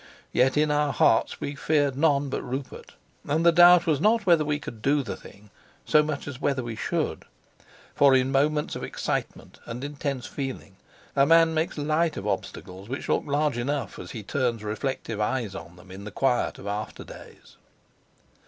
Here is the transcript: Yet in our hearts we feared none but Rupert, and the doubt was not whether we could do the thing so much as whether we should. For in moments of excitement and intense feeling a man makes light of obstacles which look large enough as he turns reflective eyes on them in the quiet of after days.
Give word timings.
Yet 0.31 0.57
in 0.57 0.71
our 0.71 0.91
hearts 0.91 1.39
we 1.39 1.53
feared 1.53 1.95
none 1.95 2.29
but 2.29 2.41
Rupert, 2.41 2.93
and 3.27 3.45
the 3.45 3.51
doubt 3.51 3.85
was 3.85 4.01
not 4.01 4.25
whether 4.25 4.43
we 4.43 4.57
could 4.57 4.81
do 4.81 5.03
the 5.03 5.15
thing 5.15 5.51
so 5.85 6.01
much 6.01 6.27
as 6.27 6.41
whether 6.41 6.63
we 6.63 6.75
should. 6.75 7.23
For 7.93 8.15
in 8.15 8.31
moments 8.31 8.75
of 8.75 8.83
excitement 8.83 9.59
and 9.67 9.83
intense 9.83 10.25
feeling 10.25 10.75
a 11.15 11.27
man 11.27 11.53
makes 11.53 11.77
light 11.77 12.17
of 12.17 12.25
obstacles 12.25 12.89
which 12.89 13.09
look 13.09 13.27
large 13.27 13.59
enough 13.59 13.99
as 13.99 14.09
he 14.09 14.23
turns 14.23 14.63
reflective 14.63 15.21
eyes 15.21 15.53
on 15.53 15.75
them 15.75 15.91
in 15.91 16.03
the 16.03 16.09
quiet 16.09 16.57
of 16.57 16.65
after 16.65 17.03
days. 17.03 17.57